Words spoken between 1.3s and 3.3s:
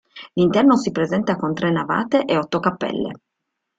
con tre navate e otto cappelle.